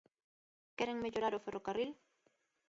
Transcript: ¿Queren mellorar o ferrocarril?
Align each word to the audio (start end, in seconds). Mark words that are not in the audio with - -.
¿Queren 0.77 1.01
mellorar 1.05 1.33
o 1.35 1.43
ferrocarril? 1.45 1.91